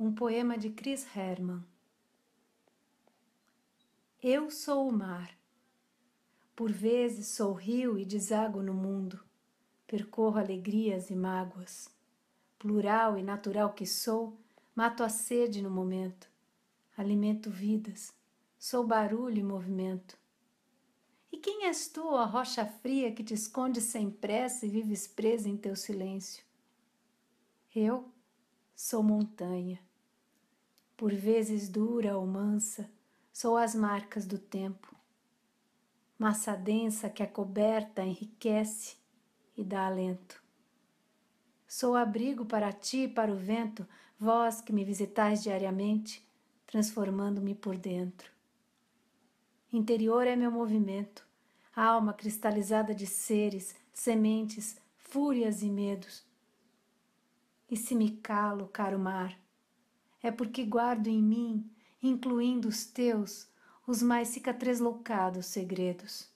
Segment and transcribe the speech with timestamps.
[0.00, 1.60] Um poema de Chris Herman.
[4.22, 5.36] Eu sou o mar.
[6.54, 9.18] Por vezes sou rio e desago no mundo.
[9.88, 11.90] Percorro alegrias e mágoas.
[12.60, 14.38] Plural e natural que sou,
[14.72, 16.30] mato a sede no momento.
[16.96, 18.14] Alimento vidas.
[18.56, 20.16] Sou barulho e movimento.
[21.32, 25.48] E quem és tu, a rocha fria que te esconde sem pressa e vives presa
[25.48, 26.44] em teu silêncio?
[27.74, 28.08] Eu
[28.76, 29.87] sou montanha
[30.98, 32.90] por vezes dura ou mansa,
[33.32, 34.96] sou as marcas do tempo.
[36.18, 38.96] Massa densa que a coberta enriquece
[39.56, 40.42] e dá alento.
[41.68, 43.86] Sou abrigo para ti e para o vento,
[44.18, 46.28] vós que me visitais diariamente,
[46.66, 48.32] transformando-me por dentro.
[49.72, 51.24] Interior é meu movimento,
[51.76, 56.26] alma cristalizada de seres, sementes, fúrias e medos.
[57.70, 59.38] E se me calo, caro mar,
[60.22, 61.70] é porque guardo em mim,
[62.02, 63.48] incluindo os teus,
[63.86, 66.28] os mais cicatrizloucados segredos.